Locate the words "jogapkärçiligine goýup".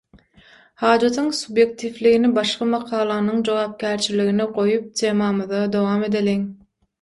3.51-4.89